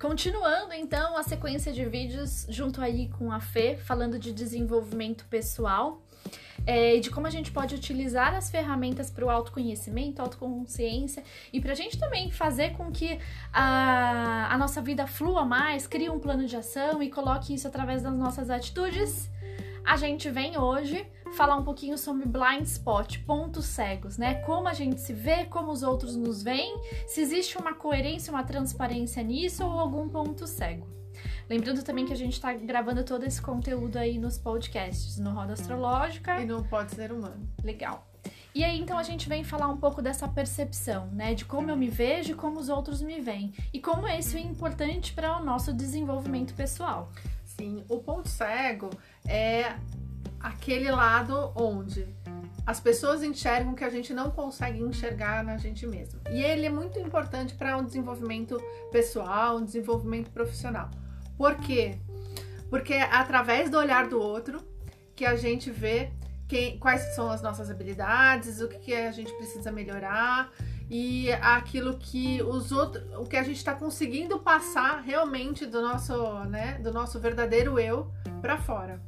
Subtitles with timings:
[0.00, 6.02] Continuando então a sequência de vídeos junto aí com a Fê, falando de desenvolvimento pessoal
[6.66, 11.22] é, de como a gente pode utilizar as ferramentas para o autoconhecimento, autoconsciência
[11.52, 13.18] e para a gente também fazer com que
[13.52, 18.02] a, a nossa vida flua mais, crie um plano de ação e coloque isso através
[18.02, 19.30] das nossas atitudes.
[19.84, 21.06] A gente vem hoje
[21.36, 24.36] falar um pouquinho sobre blind spot, pontos cegos, né?
[24.36, 28.42] Como a gente se vê, como os outros nos veem, se existe uma coerência, uma
[28.42, 30.88] transparência nisso ou algum ponto cego.
[31.48, 35.52] Lembrando também que a gente está gravando todo esse conteúdo aí nos podcasts, no Roda
[35.52, 36.40] Astrológica.
[36.40, 37.48] E não pode ser humano.
[37.62, 38.06] Legal.
[38.54, 41.34] E aí, então, a gente vem falar um pouco dessa percepção, né?
[41.34, 43.52] De como eu me vejo e como os outros me veem.
[43.72, 47.12] E como isso é importante para o nosso desenvolvimento pessoal.
[47.44, 48.90] Sim, o ponto cego
[49.26, 49.76] é
[50.40, 52.06] aquele lado onde
[52.66, 56.20] as pessoas enxergam que a gente não consegue enxergar na gente mesmo.
[56.30, 58.60] E ele é muito importante para um desenvolvimento
[58.90, 60.90] pessoal, um desenvolvimento profissional.
[61.38, 61.98] Por quê?
[62.68, 64.60] Porque é através do olhar do outro
[65.14, 66.10] que a gente vê
[66.48, 70.50] quem, quais são as nossas habilidades, o que, que a gente precisa melhorar
[70.88, 76.44] e aquilo que os outros, o que a gente está conseguindo passar realmente do nosso,
[76.44, 78.10] né, do nosso verdadeiro eu
[78.40, 79.00] para fora.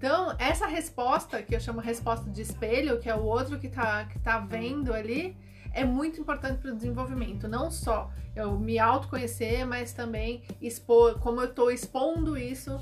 [0.00, 4.06] Então, essa resposta, que eu chamo resposta de espelho, que é o outro que está
[4.06, 5.36] que tá vendo ali,
[5.74, 7.46] é muito importante para o desenvolvimento.
[7.46, 12.80] Não só eu me autoconhecer, mas também expor como eu estou expondo isso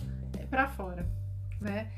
[0.48, 1.08] para fora,
[1.60, 1.90] né?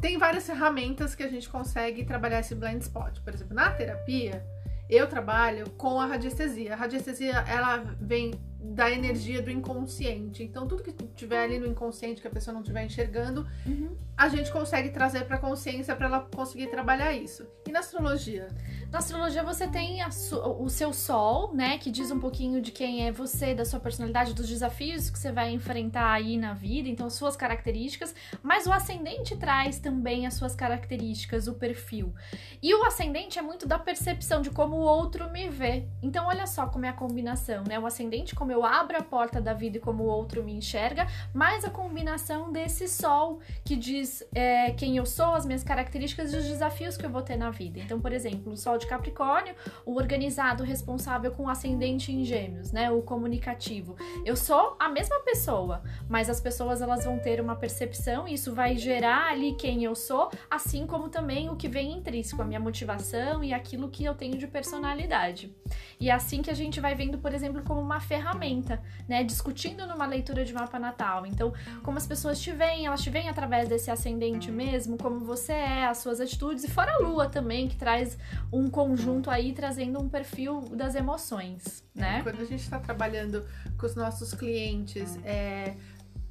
[0.00, 3.20] Tem várias ferramentas que a gente consegue trabalhar esse blind spot.
[3.20, 4.44] Por exemplo, na terapia,
[4.88, 6.72] eu trabalho com a radiestesia.
[6.72, 10.42] A radiestesia, ela vem da energia do inconsciente.
[10.42, 13.96] Então, tudo que tiver ali no inconsciente que a pessoa não estiver enxergando, uhum.
[14.16, 17.46] a gente consegue trazer para a consciência para ela conseguir trabalhar isso.
[17.66, 18.48] E na astrologia?
[18.90, 23.12] Na astrologia você tem o seu sol, né, que diz um pouquinho de quem é
[23.12, 27.36] você, da sua personalidade, dos desafios que você vai enfrentar aí na vida, então suas
[27.36, 28.12] características,
[28.42, 32.12] mas o ascendente traz também as suas características, o perfil.
[32.60, 35.86] E o ascendente é muito da percepção de como o outro me vê.
[36.02, 37.78] Então olha só como é a combinação, né?
[37.78, 41.06] O ascendente como eu abro a porta da vida e como o outro me enxerga,
[41.32, 46.36] mais a combinação desse sol que diz é, quem eu sou, as minhas características e
[46.36, 47.78] os desafios que eu vou ter na vida.
[47.78, 49.54] Então, por exemplo, o sol de Capricórnio,
[49.84, 52.90] o organizado responsável com ascendente em Gêmeos, né?
[52.90, 53.96] O comunicativo.
[54.24, 58.54] Eu sou a mesma pessoa, mas as pessoas elas vão ter uma percepção e isso
[58.54, 62.60] vai gerar ali quem eu sou, assim como também o que vem intrínseco, a minha
[62.60, 65.54] motivação e aquilo que eu tenho de personalidade.
[66.00, 69.22] E é assim que a gente vai vendo, por exemplo, como uma ferramenta, né?
[69.22, 71.26] Discutindo numa leitura de mapa natal.
[71.26, 71.52] Então,
[71.82, 75.84] como as pessoas te veem, elas te veem através desse ascendente mesmo, como você é,
[75.84, 78.16] as suas atitudes, e fora a lua também, que traz
[78.50, 82.22] um conjunto aí trazendo um perfil das emoções, né?
[82.22, 83.44] Quando a gente está trabalhando
[83.78, 85.74] com os nossos clientes, é,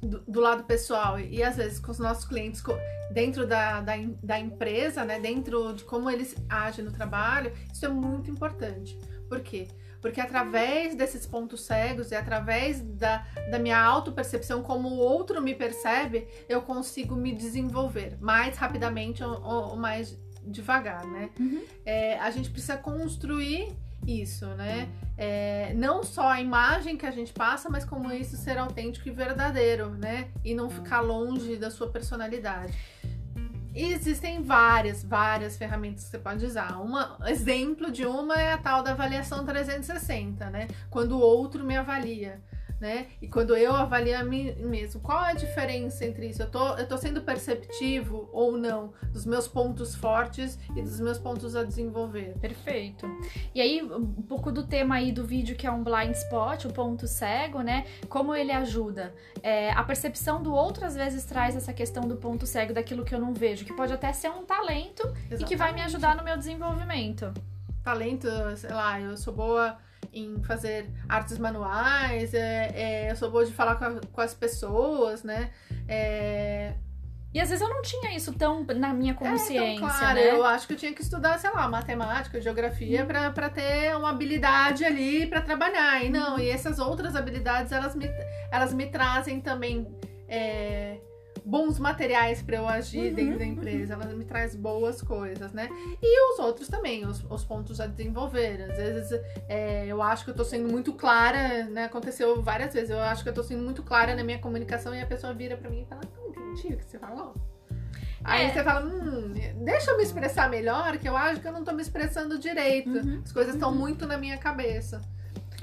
[0.02, 2.62] do, do, lado pessoal e às vezes com os nossos clientes
[3.12, 7.88] dentro da, da, da, empresa, né, dentro de como eles agem no trabalho, isso é
[7.88, 8.98] muito importante.
[9.28, 9.68] Por quê?
[10.00, 15.54] Porque através desses pontos cegos e através da, da minha autopercepção, como o outro me
[15.54, 21.30] percebe, eu consigo me desenvolver mais rapidamente ou, ou mais devagar, né?
[21.38, 21.62] Uhum.
[21.84, 24.88] É, a gente precisa construir isso, né?
[25.16, 29.12] É, não só a imagem que a gente passa, mas como isso ser autêntico e
[29.12, 30.28] verdadeiro, né?
[30.44, 32.72] E não ficar longe da sua personalidade.
[33.74, 36.80] E existem várias, várias ferramentas que você pode usar.
[36.80, 36.96] Um
[37.28, 40.66] exemplo de uma é a tal da avaliação 360, né?
[40.88, 42.40] Quando o outro me avalia
[42.80, 43.08] né?
[43.20, 46.42] E quando eu avalio a mim mesmo, qual é a diferença entre isso?
[46.42, 51.18] Eu tô, eu tô sendo perceptivo ou não dos meus pontos fortes e dos meus
[51.18, 52.34] pontos a desenvolver.
[52.40, 53.06] Perfeito.
[53.54, 56.72] E aí, um pouco do tema aí do vídeo que é um blind spot, o
[56.72, 57.84] ponto cego, né?
[58.08, 59.14] Como ele ajuda?
[59.42, 63.14] É, a percepção do outro às vezes traz essa questão do ponto cego, daquilo que
[63.14, 65.42] eu não vejo, que pode até ser um talento Exatamente.
[65.42, 67.32] e que vai me ajudar no meu desenvolvimento.
[67.82, 69.78] Talento, sei lá, eu sou boa
[70.12, 74.34] em fazer artes manuais, é, é, eu sou boa de falar com, a, com as
[74.34, 75.50] pessoas, né?
[75.88, 76.74] É...
[77.32, 80.30] E às vezes eu não tinha isso tão na minha consciência, é, então, claro, né?
[80.32, 83.32] Eu acho que eu tinha que estudar, sei lá, matemática, geografia, hum.
[83.32, 86.04] para ter uma habilidade ali para trabalhar.
[86.04, 86.40] E não, hum.
[86.40, 88.10] e essas outras habilidades, elas me,
[88.50, 89.86] elas me trazem também.
[90.28, 90.98] É,
[91.44, 93.50] bons materiais para eu agir uhum, dentro da uhum.
[93.52, 95.68] empresa, ela me traz boas coisas, né?
[96.02, 98.62] E os outros também, os, os pontos a desenvolver.
[98.70, 101.84] Às vezes é, eu acho que eu tô sendo muito clara, né?
[101.84, 105.00] Aconteceu várias vezes, eu acho que eu tô sendo muito clara na minha comunicação e
[105.00, 107.34] a pessoa vira para mim e fala, não entendi o que você falou.
[108.22, 108.52] Aí é.
[108.52, 109.32] você fala, hum,
[109.64, 112.90] deixa eu me expressar melhor, que eu acho que eu não tô me expressando direito.
[112.90, 113.78] Uhum, As coisas estão uhum.
[113.78, 115.00] muito na minha cabeça.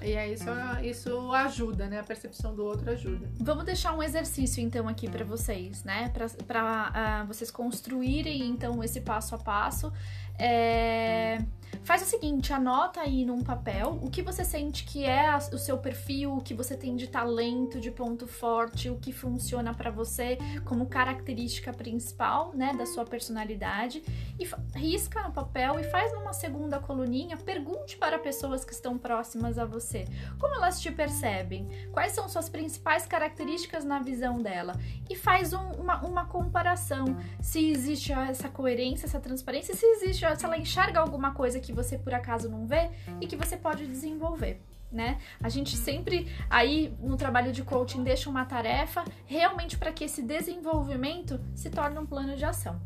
[0.02, 0.46] E é isso,
[0.84, 2.00] isso ajuda, né?
[2.00, 3.28] A percepção do outro ajuda.
[3.40, 6.10] Vamos deixar um exercício então aqui para vocês, né?
[6.10, 9.92] Para uh, ah, vocês construírem então esse passo a passo.
[10.40, 11.40] É...
[11.88, 15.78] Faz o seguinte, anota aí num papel o que você sente que é o seu
[15.78, 20.38] perfil, o que você tem de talento, de ponto forte, o que funciona para você
[20.66, 24.04] como característica principal, né, da sua personalidade.
[24.38, 24.46] E
[24.78, 29.64] risca no papel e faz numa segunda coluninha, pergunte para pessoas que estão próximas a
[29.64, 30.04] você,
[30.38, 34.74] como elas te percebem, quais são suas principais características na visão dela?
[35.10, 40.46] E faz um, uma, uma comparação, se existe essa coerência, essa transparência, se existe, se
[40.46, 42.90] ela enxerga alguma coisa que você por acaso não vê
[43.22, 44.60] e que você pode desenvolver.
[44.92, 45.18] Né?
[45.44, 50.22] A gente sempre aí no trabalho de coaching deixa uma tarefa realmente para que esse
[50.22, 52.80] desenvolvimento se torne um plano de ação.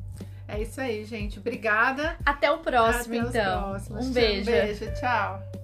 [0.47, 1.39] É isso aí, gente.
[1.39, 2.17] Obrigada.
[2.25, 3.77] Até o próximo, Até então.
[3.91, 4.41] Um beijo.
[4.41, 5.60] Um beijo, tchau.